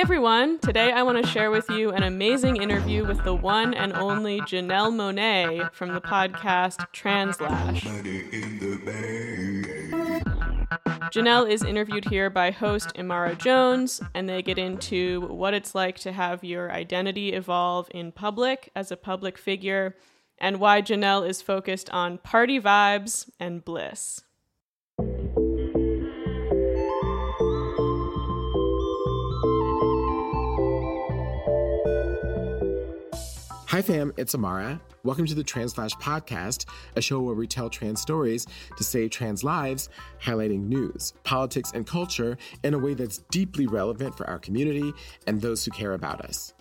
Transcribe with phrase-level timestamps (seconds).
[0.00, 0.58] Hey everyone!
[0.60, 4.40] Today I want to share with you an amazing interview with the one and only
[4.40, 7.84] Janelle Monáe from the podcast Translash.
[11.12, 15.98] Janelle is interviewed here by host Imara Jones, and they get into what it's like
[15.98, 19.96] to have your identity evolve in public as a public figure,
[20.38, 24.22] and why Janelle is focused on party vibes and bliss.
[33.80, 34.78] Hi, fam, it's Imara.
[35.04, 36.66] Welcome to the Translash Podcast,
[36.96, 39.88] a show where we tell trans stories to save trans lives,
[40.22, 44.92] highlighting news, politics, and culture in a way that's deeply relevant for our community
[45.26, 46.52] and those who care about us.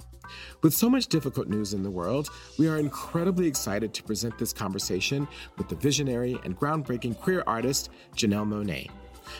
[0.62, 4.54] With so much difficult news in the world, we are incredibly excited to present this
[4.54, 5.28] conversation
[5.58, 8.90] with the visionary and groundbreaking queer artist, Janelle Monáe.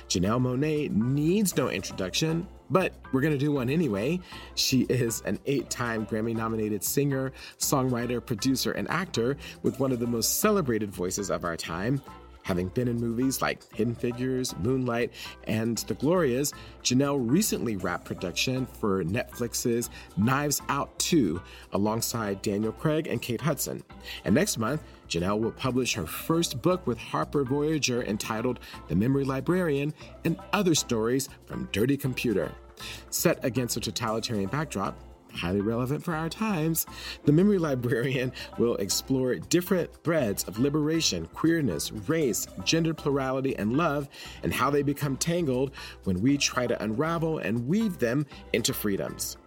[0.08, 4.20] Janelle Monáe needs no introduction, but we're going to do one anyway.
[4.56, 10.00] She is an eight time Grammy nominated singer, songwriter, producer, and actor with one of
[10.00, 12.02] the most celebrated voices of our time.
[12.50, 18.66] Having been in movies like Hidden Figures, Moonlight, and The Glorias, Janelle recently wrapped production
[18.66, 21.40] for Netflix's Knives Out 2
[21.74, 23.84] alongside Daniel Craig and Kate Hudson.
[24.26, 29.26] And next month, Janelle will publish her first book with Harper Voyager entitled The Memory
[29.26, 29.94] Librarian
[30.26, 32.52] and Other Stories from Dirty Computer.
[33.12, 34.98] Set against a totalitarian backdrop,
[35.40, 36.86] highly relevant for our times,
[37.26, 44.10] the Memory Librarian will explore different threads of liberation, queerness, race, gender plurality, and love,
[44.44, 45.72] and how they become tangled
[46.04, 49.38] when we try to unravel and weave them into freedoms.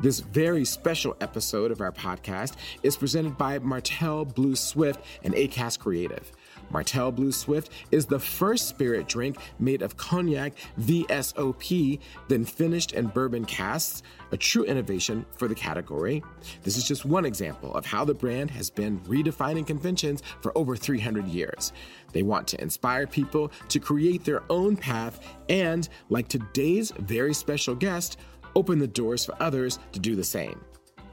[0.00, 5.78] This very special episode of our podcast is presented by Martell Blue Swift and ACAST
[5.78, 6.30] Creative.
[6.70, 13.06] Martell Blue Swift is the first spirit drink made of cognac VSOP, then finished in
[13.08, 16.22] bourbon casks, a true innovation for the category.
[16.62, 20.76] This is just one example of how the brand has been redefining conventions for over
[20.76, 21.72] 300 years.
[22.12, 27.74] They want to inspire people to create their own path and, like today's very special
[27.74, 28.18] guest,
[28.54, 30.60] open the doors for others to do the same.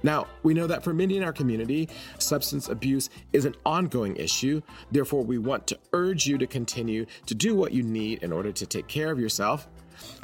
[0.07, 4.61] Now, we know that for many in our community, substance abuse is an ongoing issue.
[4.89, 8.53] Therefore, we want to urge you to continue to do what you need in order
[8.53, 9.67] to take care of yourself.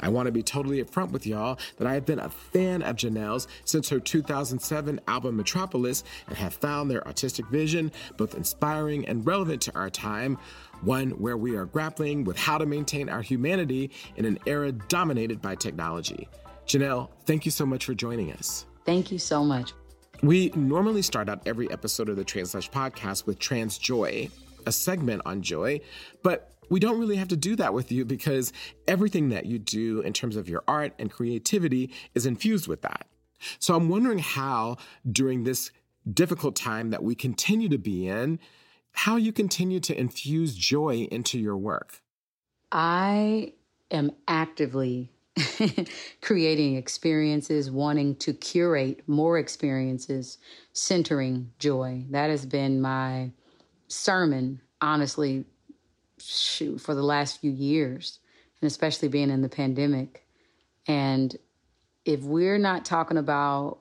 [0.00, 2.96] I want to be totally upfront with y'all that I have been a fan of
[2.96, 9.26] Janelle's since her 2007 album Metropolis and have found their artistic vision both inspiring and
[9.26, 10.38] relevant to our time,
[10.80, 15.42] one where we are grappling with how to maintain our humanity in an era dominated
[15.42, 16.26] by technology.
[16.66, 18.64] Janelle, thank you so much for joining us.
[18.84, 19.72] Thank you so much.
[20.22, 24.28] We normally start out every episode of the Translash podcast with Trans Joy,
[24.66, 25.80] a segment on joy,
[26.22, 28.52] but we don't really have to do that with you because
[28.88, 33.06] everything that you do in terms of your art and creativity is infused with that.
[33.58, 34.78] So I'm wondering how,
[35.10, 35.70] during this
[36.10, 38.38] difficult time that we continue to be in,
[38.92, 42.02] how you continue to infuse joy into your work.
[42.70, 43.52] I
[43.90, 45.10] am actively
[46.22, 50.38] creating experiences, wanting to curate more experiences,
[50.72, 52.04] centering joy.
[52.10, 53.32] That has been my
[53.88, 55.44] sermon, honestly,
[56.18, 58.20] shoot, for the last few years,
[58.60, 60.24] and especially being in the pandemic.
[60.86, 61.36] And
[62.04, 63.78] if we're not talking about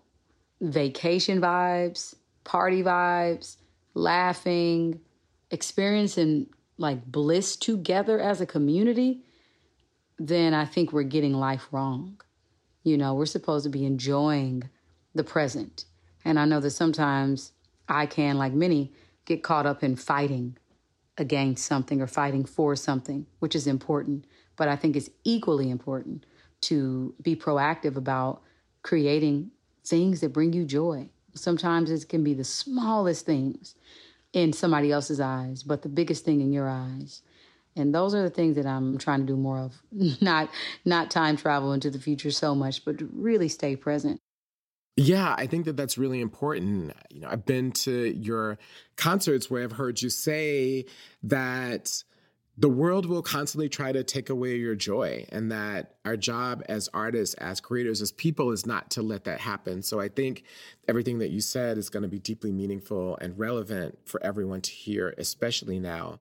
[0.61, 3.57] vacation vibes, party vibes,
[3.93, 4.99] laughing,
[5.51, 6.47] experiencing
[6.77, 9.21] like bliss together as a community,
[10.17, 12.21] then I think we're getting life wrong.
[12.83, 14.69] You know, we're supposed to be enjoying
[15.15, 15.85] the present.
[16.25, 17.51] And I know that sometimes
[17.87, 18.91] I can, like many,
[19.25, 20.57] get caught up in fighting
[21.17, 24.25] against something or fighting for something, which is important.
[24.55, 26.25] But I think it's equally important
[26.61, 28.41] to be proactive about
[28.81, 29.51] creating
[29.85, 31.09] things that bring you joy.
[31.33, 33.75] Sometimes it can be the smallest things
[34.33, 37.21] in somebody else's eyes, but the biggest thing in your eyes.
[37.75, 39.81] And those are the things that I'm trying to do more of.
[40.21, 40.49] not
[40.85, 44.19] not time travel into the future so much, but really stay present.
[44.95, 46.93] Yeah, I think that that's really important.
[47.09, 48.59] You know, I've been to your
[48.95, 50.85] concerts where I've heard you say
[51.23, 52.03] that
[52.57, 56.87] the world will constantly try to take away your joy and that our job as
[56.93, 60.43] artists as creators as people is not to let that happen so i think
[60.87, 64.71] everything that you said is going to be deeply meaningful and relevant for everyone to
[64.71, 66.19] hear especially now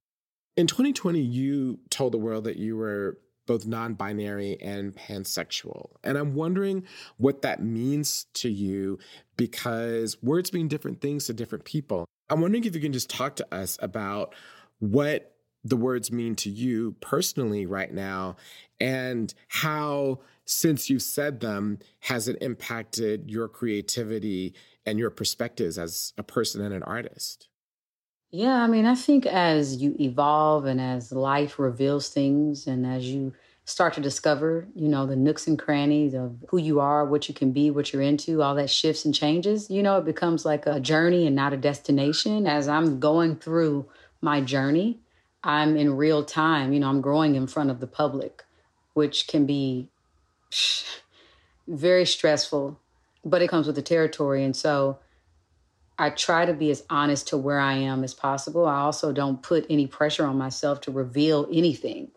[0.57, 5.91] in 2020, you told the world that you were both non binary and pansexual.
[6.05, 6.85] And I'm wondering
[7.17, 8.99] what that means to you
[9.37, 12.07] because words mean different things to different people.
[12.31, 14.35] I'm wondering if you can just talk to us about
[14.79, 15.35] what
[15.65, 18.37] the words mean to you personally right now
[18.81, 24.55] and how since you said them, has it impacted your creativity
[24.85, 27.49] and your perspectives as a person and an artist?
[28.35, 33.05] Yeah, I mean, I think as you evolve and as life reveals things and as
[33.05, 33.35] you
[33.67, 37.35] start to discover, you know, the nooks and crannies of who you are, what you
[37.35, 40.67] can be, what you're into, all that shifts and changes, you know, it becomes like
[40.67, 42.47] a journey and not a destination.
[42.47, 43.85] As I'm going through
[44.23, 44.99] my journey,
[45.45, 48.45] I'm in real time, you know, I'm growing in front of the public,
[48.95, 49.91] which can be
[51.69, 52.81] very stressful,
[53.27, 54.43] but it comes with the territory.
[54.43, 54.99] And so
[55.99, 58.67] I try to be as honest to where I am as possible.
[58.67, 62.11] I also don't put any pressure on myself to reveal anything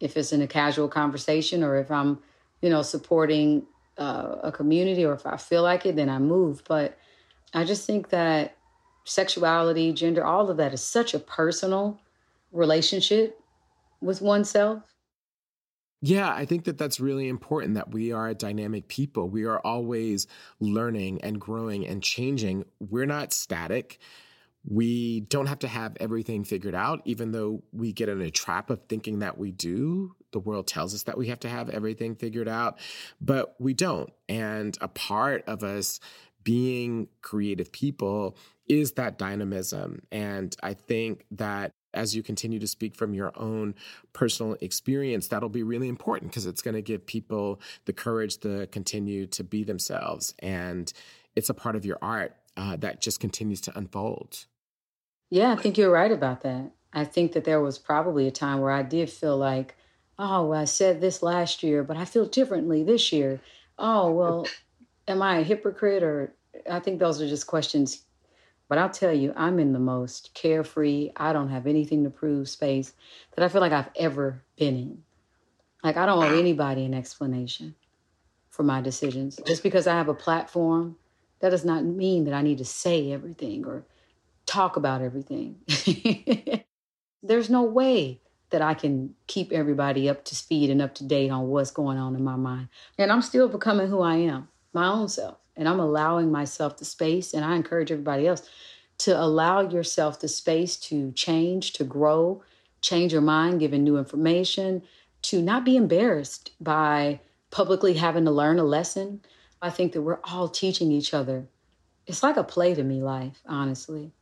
[0.00, 2.20] if it's in a casual conversation or if I'm,
[2.60, 3.66] you know, supporting
[3.96, 6.62] uh, a community or if I feel like it, then I move.
[6.68, 6.98] But
[7.54, 8.56] I just think that
[9.04, 11.98] sexuality, gender, all of that is such a personal
[12.52, 13.40] relationship
[14.00, 14.82] with oneself.
[16.00, 19.28] Yeah, I think that that's really important that we are a dynamic people.
[19.28, 20.28] We are always
[20.60, 22.64] learning and growing and changing.
[22.78, 23.98] We're not static.
[24.64, 28.70] We don't have to have everything figured out, even though we get in a trap
[28.70, 30.14] of thinking that we do.
[30.32, 32.78] The world tells us that we have to have everything figured out,
[33.20, 34.12] but we don't.
[34.28, 36.00] And a part of us
[36.44, 38.36] being creative people
[38.68, 40.02] is that dynamism.
[40.12, 43.74] And I think that as you continue to speak from your own
[44.12, 48.66] personal experience, that'll be really important because it's going to give people the courage to
[48.68, 50.34] continue to be themselves.
[50.40, 50.92] And
[51.34, 54.46] it's a part of your art uh, that just continues to unfold.
[55.30, 56.70] Yeah, I think you're right about that.
[56.92, 59.76] I think that there was probably a time where I did feel like,
[60.18, 63.40] oh, well, I said this last year, but I feel differently this year.
[63.78, 64.46] Oh, well,
[65.06, 66.02] am I a hypocrite?
[66.02, 66.34] Or
[66.70, 68.02] I think those are just questions.
[68.68, 72.48] But I'll tell you, I'm in the most carefree, I don't have anything to prove
[72.48, 72.92] space
[73.34, 75.02] that I feel like I've ever been in.
[75.82, 77.74] Like, I don't owe anybody an explanation
[78.50, 79.40] for my decisions.
[79.46, 80.96] Just because I have a platform
[81.40, 83.84] that does not mean that I need to say everything or
[84.44, 85.56] talk about everything.
[87.22, 88.20] There's no way
[88.50, 91.98] that I can keep everybody up to speed and up to date on what's going
[91.98, 92.68] on in my mind.
[92.96, 95.36] And I'm still becoming who I am, my own self.
[95.58, 98.48] And I'm allowing myself the space, and I encourage everybody else
[98.98, 102.42] to allow yourself the space to change, to grow,
[102.80, 104.82] change your mind, given new information,
[105.22, 107.20] to not be embarrassed by
[107.50, 109.20] publicly having to learn a lesson,
[109.60, 111.46] I think that we're all teaching each other.
[112.06, 114.12] It's like a play to me, life, honestly.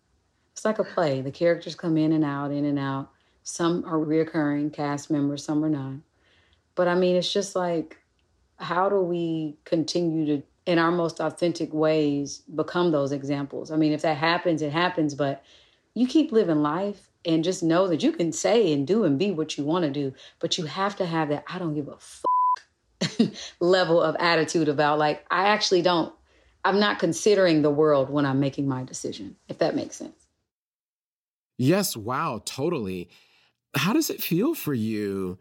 [0.52, 1.20] It's like a play.
[1.20, 3.10] The characters come in and out, in and out.
[3.42, 6.00] Some are reoccurring cast members, some are not.
[6.74, 7.98] But I mean, it's just like,
[8.58, 13.70] how do we continue to, in our most authentic ways, become those examples?
[13.70, 15.42] I mean, if that happens, it happens, but
[15.94, 19.30] you keep living life and just know that you can say and do and be
[19.30, 21.96] what you want to do, but you have to have that I don't give a
[21.98, 26.12] fuck level of attitude about like I actually don't
[26.64, 30.26] I'm not considering the world when I'm making my decision, if that makes sense.
[31.58, 33.08] Yes, wow, totally.
[33.74, 35.38] How does it feel for you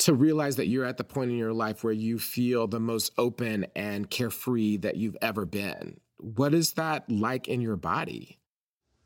[0.00, 3.12] to realize that you're at the point in your life where you feel the most
[3.18, 6.00] open and carefree that you've ever been?
[6.18, 8.38] What is that like in your body?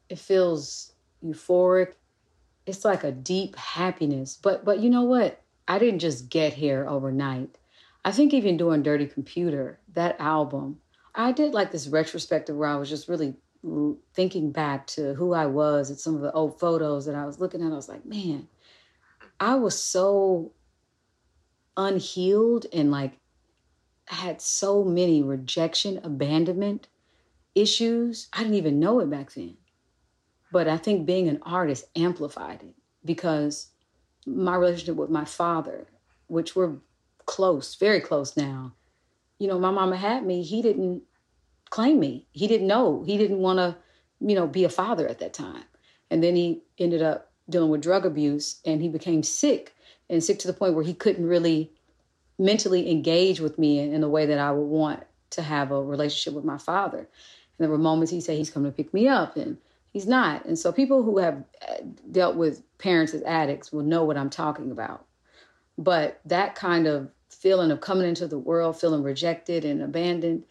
[0.09, 0.93] It feels
[1.25, 1.95] euphoric.
[2.67, 4.39] It's like a deep happiness.
[4.41, 5.43] But but you know what?
[5.67, 7.59] I didn't just get here overnight.
[8.05, 10.79] I think even doing Dirty Computer, that album,
[11.15, 13.35] I did like this retrospective where I was just really
[14.13, 17.41] thinking back to who I was and some of the old photos that I was
[17.41, 17.73] looking at.
[17.73, 18.49] I was like, man,
[19.41, 20.53] I was so
[21.77, 23.19] unhealed and like
[24.07, 26.89] had so many rejection, abandonment
[27.55, 28.29] issues.
[28.33, 29.57] I didn't even know it back then.
[30.53, 33.69] But I think being an artist amplified it because
[34.27, 35.87] my relationship with my father,
[36.29, 36.77] which we're
[37.27, 38.75] close, very close now.
[39.39, 40.43] You know, my mama had me.
[40.43, 41.03] He didn't
[41.71, 42.27] claim me.
[42.33, 43.03] He didn't know.
[43.05, 43.77] He didn't want to,
[44.21, 45.65] you know, be a father at that time.
[46.11, 49.74] And then he ended up dealing with drug abuse and he became sick
[50.11, 51.71] and sick to the point where he couldn't really
[52.39, 55.83] mentally engage with me in, in the way that I would want to have a
[55.83, 56.99] relationship with my father.
[56.99, 57.09] And
[57.59, 59.59] there were moments he said he's coming to pick me up and
[59.93, 60.45] he's not.
[60.45, 61.77] And so people who have uh,
[62.11, 65.05] dealt with parents as addicts will know what I'm talking about.
[65.79, 70.45] But that kind of feeling of coming into the world, feeling rejected and abandoned,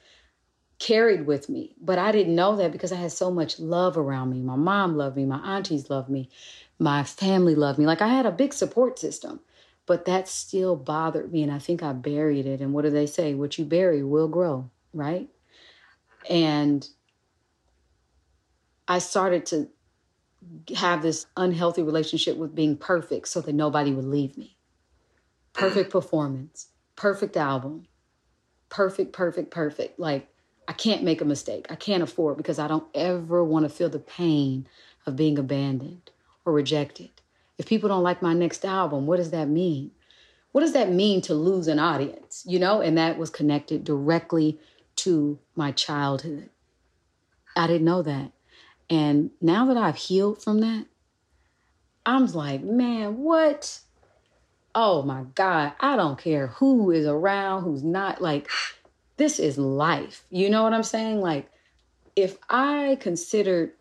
[0.83, 1.75] carried with me.
[1.79, 4.41] But I didn't know that because I had so much love around me.
[4.41, 6.29] My mom loved me, my aunties loved me,
[6.77, 7.85] my family loved me.
[7.85, 9.39] Like I had a big support system.
[9.85, 11.43] But that still bothered me.
[11.43, 12.61] And I think I buried it.
[12.61, 13.33] And what do they say?
[13.33, 15.27] What you bury will grow, right?
[16.29, 16.87] And
[18.87, 19.67] I started to
[20.75, 24.57] have this unhealthy relationship with being perfect so that nobody would leave me
[25.53, 27.87] perfect performance, perfect album.
[28.69, 29.99] Perfect, perfect, perfect.
[29.99, 30.27] Like
[30.67, 31.67] I can't make a mistake.
[31.69, 34.67] I can't afford because I don't ever want to feel the pain
[35.05, 36.11] of being abandoned
[36.45, 37.09] or rejected.
[37.57, 39.91] If people don't like my next album, what does that mean?
[40.51, 42.43] What does that mean to lose an audience?
[42.47, 44.59] You know, and that was connected directly
[44.97, 46.49] to my childhood.
[47.55, 48.31] I didn't know that.
[48.89, 50.85] And now that I've healed from that,
[52.05, 53.79] I'm like, man, what?
[54.75, 58.21] Oh my God, I don't care who is around, who's not.
[58.21, 58.49] Like,
[59.17, 60.25] this is life.
[60.29, 61.21] You know what I'm saying?
[61.21, 61.49] Like,
[62.15, 63.73] if I considered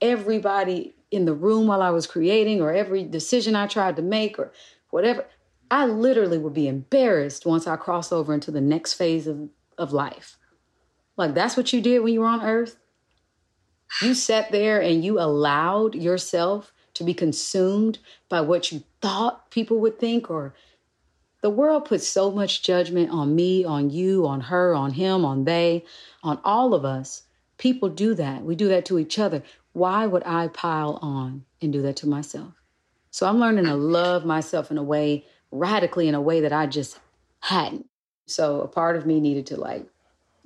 [0.00, 4.38] everybody in the room while I was creating, or every decision I tried to make,
[4.38, 4.52] or
[4.90, 5.24] whatever,
[5.70, 9.92] I literally would be embarrassed once I cross over into the next phase of, of
[9.92, 10.36] life.
[11.16, 12.76] Like, that's what you did when you were on earth.
[14.02, 19.78] You sat there and you allowed yourself to be consumed by what you thought people
[19.80, 20.54] would think or
[21.46, 25.44] the world puts so much judgment on me, on you, on her, on him, on
[25.44, 25.84] they,
[26.24, 27.22] on all of us.
[27.56, 28.42] People do that.
[28.42, 29.44] We do that to each other.
[29.72, 32.52] Why would I pile on and do that to myself?
[33.12, 36.66] So I'm learning to love myself in a way, radically in a way that I
[36.66, 36.98] just
[37.38, 37.88] hadn't.
[38.26, 39.86] So a part of me needed to like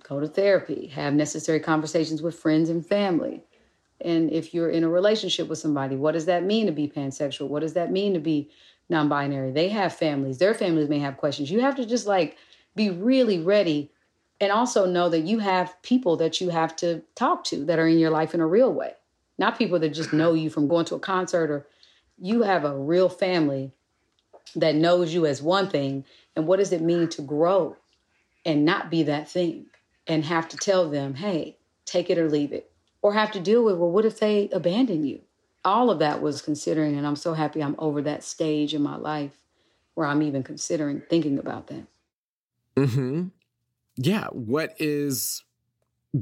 [0.02, 3.42] go to therapy, have necessary conversations with friends and family.
[4.02, 7.48] And if you're in a relationship with somebody, what does that mean to be pansexual?
[7.48, 8.50] What does that mean to be
[8.90, 9.52] non binary?
[9.52, 11.50] They have families, their families may have questions.
[11.50, 12.36] You have to just like
[12.74, 13.90] be really ready
[14.40, 17.86] and also know that you have people that you have to talk to that are
[17.86, 18.92] in your life in a real way,
[19.38, 21.66] not people that just know you from going to a concert or
[22.18, 23.72] you have a real family
[24.56, 26.04] that knows you as one thing.
[26.34, 27.76] And what does it mean to grow
[28.44, 29.66] and not be that thing
[30.06, 32.70] and have to tell them, hey, take it or leave it?
[33.02, 35.20] Or have to deal with, well, what if they abandon you?
[35.64, 38.96] All of that was considering, and I'm so happy I'm over that stage in my
[38.96, 39.36] life
[39.94, 41.86] where I'm even considering thinking about that.
[42.76, 43.28] Hmm.
[43.96, 44.28] Yeah.
[44.28, 45.44] What is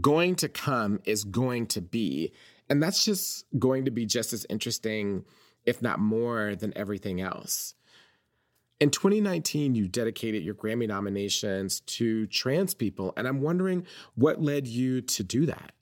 [0.00, 2.32] going to come is going to be,
[2.68, 5.24] and that's just going to be just as interesting,
[5.64, 7.74] if not more, than everything else.
[8.80, 14.66] In 2019, you dedicated your Grammy nominations to trans people, and I'm wondering what led
[14.68, 15.72] you to do that.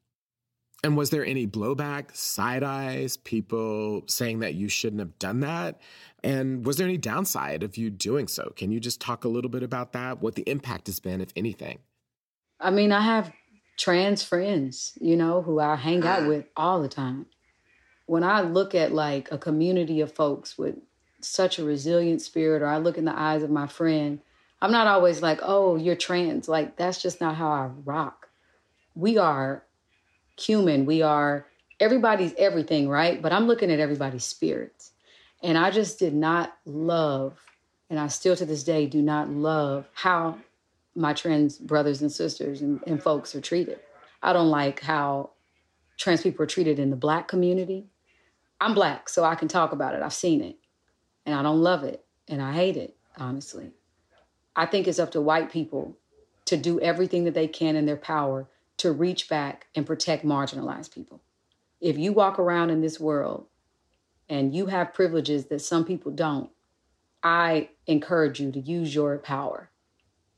[0.86, 5.80] And was there any blowback, side eyes, people saying that you shouldn't have done that?
[6.22, 8.52] And was there any downside of you doing so?
[8.54, 10.22] Can you just talk a little bit about that?
[10.22, 11.80] What the impact has been, if anything?
[12.60, 13.32] I mean, I have
[13.76, 16.28] trans friends, you know, who I hang out ah.
[16.28, 17.26] with all the time.
[18.06, 20.76] When I look at like a community of folks with
[21.20, 24.20] such a resilient spirit, or I look in the eyes of my friend,
[24.62, 26.48] I'm not always like, oh, you're trans.
[26.48, 28.28] Like, that's just not how I rock.
[28.94, 29.65] We are
[30.38, 30.86] human.
[30.86, 31.46] We are
[31.80, 33.20] everybody's everything, right?
[33.20, 34.92] But I'm looking at everybody's spirits.
[35.42, 37.38] And I just did not love,
[37.90, 40.38] and I still to this day do not love how
[40.94, 43.78] my trans brothers and sisters and, and folks are treated.
[44.22, 45.30] I don't like how
[45.98, 47.86] trans people are treated in the black community.
[48.60, 50.02] I'm black, so I can talk about it.
[50.02, 50.56] I've seen it.
[51.26, 52.04] And I don't love it.
[52.28, 53.72] And I hate it, honestly.
[54.54, 55.98] I think it's up to white people
[56.46, 60.92] to do everything that they can in their power to reach back and protect marginalized
[60.92, 61.22] people.
[61.80, 63.46] If you walk around in this world
[64.28, 66.50] and you have privileges that some people don't,
[67.22, 69.70] I encourage you to use your power.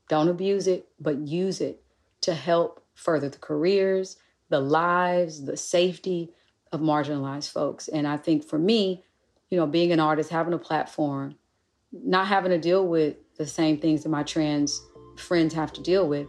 [0.07, 1.83] Don't abuse it, but use it
[2.21, 4.17] to help further the careers,
[4.49, 6.31] the lives, the safety
[6.71, 7.87] of marginalized folks.
[7.87, 9.03] And I think for me,
[9.49, 11.35] you know, being an artist, having a platform,
[11.91, 14.81] not having to deal with the same things that my trans
[15.15, 16.27] friends have to deal with,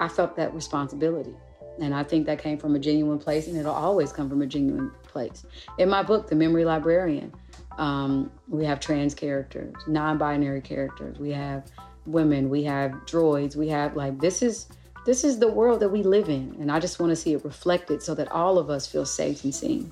[0.00, 1.34] I felt that responsibility.
[1.80, 4.46] And I think that came from a genuine place, and it'll always come from a
[4.46, 5.44] genuine place.
[5.78, 7.34] In my book, The Memory Librarian,
[7.76, 11.70] um, we have trans characters, non binary characters, we have
[12.06, 14.68] women, we have droids, we have like this is
[15.06, 17.42] this is the world that we live in and i just want to see it
[17.44, 19.90] reflected so that all of us feel safe and seen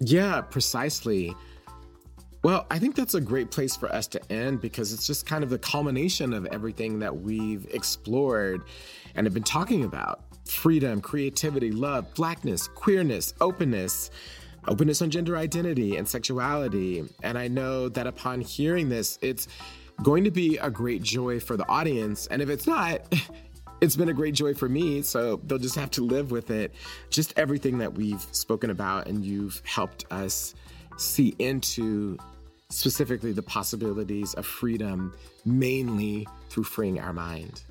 [0.00, 1.34] yeah precisely
[2.42, 5.44] well, I think that's a great place for us to end because it's just kind
[5.44, 8.62] of the culmination of everything that we've explored
[9.14, 14.10] and have been talking about freedom, creativity, love, blackness, queerness, openness,
[14.68, 17.04] openness on gender identity and sexuality.
[17.22, 19.46] And I know that upon hearing this, it's
[20.02, 22.26] going to be a great joy for the audience.
[22.28, 23.00] And if it's not,
[23.82, 25.02] it's been a great joy for me.
[25.02, 26.72] So they'll just have to live with it.
[27.10, 30.54] Just everything that we've spoken about and you've helped us
[31.00, 32.18] see into
[32.70, 35.14] specifically the possibilities of freedom,
[35.44, 37.62] mainly through freeing our mind.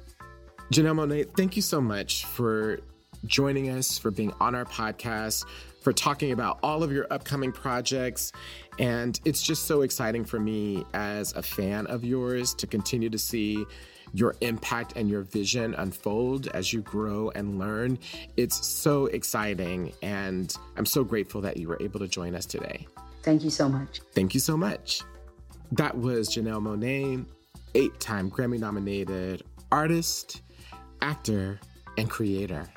[0.71, 2.79] Janelle Monáe, thank you so much for
[3.25, 5.45] joining us, for being on our podcast,
[5.81, 8.31] for talking about all of your upcoming projects.
[8.77, 13.17] And it's just so exciting for me as a fan of yours to continue to
[13.17, 13.65] see
[14.13, 17.97] your impact and your vision unfold as you grow and learn.
[18.37, 19.93] It's so exciting.
[20.01, 22.87] And I'm so grateful that you were able to join us today.
[23.23, 24.01] Thank you so much.
[24.13, 25.01] Thank you so much.
[25.71, 27.25] That was Janelle Monáe,
[27.75, 30.41] eight time Grammy nominated artist,
[31.01, 31.59] actor,
[31.97, 32.67] and creator.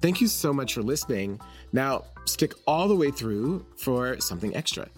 [0.00, 1.40] Thank you so much for listening.
[1.72, 4.88] Now, stick all the way through for something extra.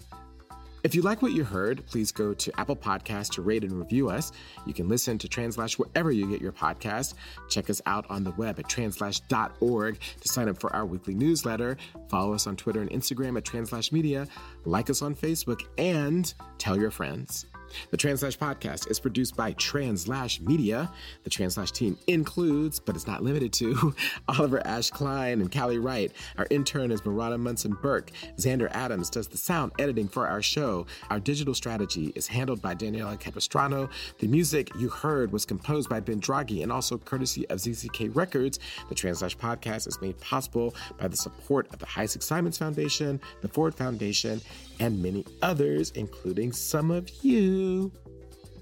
[0.85, 4.07] If you like what you heard, please go to Apple Podcasts to rate and review
[4.07, 4.31] us.
[4.67, 7.15] You can listen to Translash wherever you get your podcast.
[7.49, 11.75] Check us out on the web at translash.org to sign up for our weekly newsletter.
[12.07, 14.27] Follow us on Twitter and Instagram at Translash Media.
[14.63, 17.47] Like us on Facebook and tell your friends.
[17.91, 20.91] The Translash podcast is produced by Translash Media.
[21.23, 23.95] The Translash team includes, but is not limited to,
[24.27, 26.11] Oliver Ash Klein and Callie Wright.
[26.37, 28.11] Our intern is Marana Munson Burke.
[28.37, 30.85] Xander Adams does the sound editing for our show.
[31.09, 33.89] Our digital strategy is handled by Daniela Capistrano.
[34.19, 38.59] The music you heard was composed by Ben Draghi and also courtesy of ZZK Records.
[38.89, 43.75] The Translash podcast is made possible by the support of the Heising-Simons Foundation, the Ford
[43.75, 44.41] Foundation,
[44.79, 47.91] and many others, including some of you.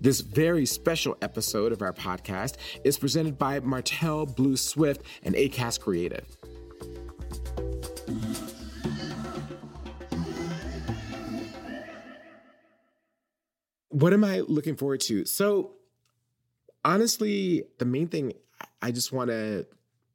[0.01, 5.79] This very special episode of our podcast is presented by Martell Blue Swift and ACAST
[5.79, 6.25] Creative.
[13.89, 15.24] What am I looking forward to?
[15.24, 15.75] So,
[16.84, 18.34] honestly, the main thing
[18.82, 19.65] I just want to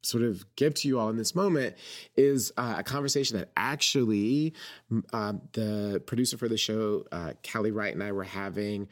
[0.02, 1.76] sort of give to you all in this moment
[2.17, 4.55] is uh, a conversation that actually
[5.12, 8.88] uh, the producer for the show, uh, Callie Wright, and I were having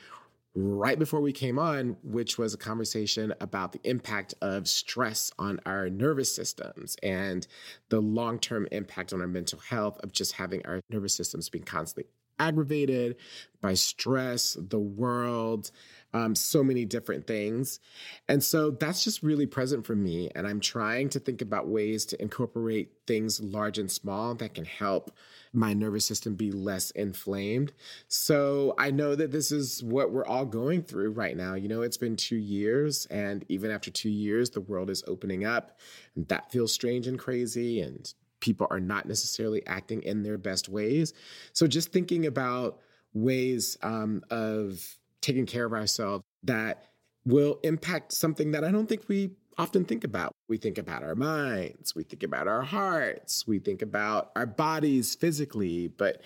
[0.56, 5.60] right before we came on, which was a conversation about the impact of stress on
[5.66, 7.46] our nervous systems and
[7.90, 11.64] the long term impact on our mental health of just having our nervous systems being
[11.64, 13.16] constantly aggravated
[13.60, 15.70] by stress, the world,
[16.16, 17.78] um, so many different things.
[18.26, 20.30] And so that's just really present for me.
[20.34, 24.64] And I'm trying to think about ways to incorporate things large and small that can
[24.64, 25.10] help
[25.52, 27.72] my nervous system be less inflamed.
[28.08, 31.54] So I know that this is what we're all going through right now.
[31.54, 35.44] You know, it's been two years, and even after two years, the world is opening
[35.44, 35.78] up.
[36.14, 37.80] And that feels strange and crazy.
[37.80, 41.12] And people are not necessarily acting in their best ways.
[41.52, 42.80] So just thinking about
[43.12, 46.84] ways um, of taking care of ourselves that
[47.24, 50.32] will impact something that I don't think we often think about.
[50.48, 55.16] We think about our minds, we think about our hearts, we think about our bodies
[55.16, 56.20] physically, but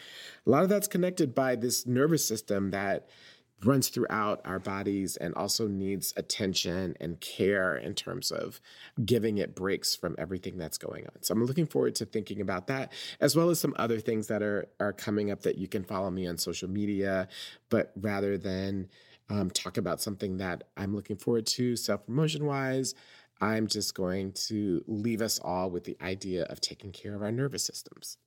[0.47, 3.09] a lot of that's connected by this nervous system that
[3.65, 8.61] runs throughout our bodies and also needs attention and care in terms of
[9.05, 11.23] giving it breaks from everything that's going on.
[11.23, 14.43] So I'm looking forward to thinking about that, as well as some other things that
[14.43, 17.29] are are coming up that you can follow me on social media.
[17.69, 18.89] But rather than
[19.29, 22.95] um, talk about something that I'm looking forward to self promotion wise,
[23.41, 27.33] I'm just going to leave us all with the idea of taking care of our
[27.33, 28.19] nervous systems.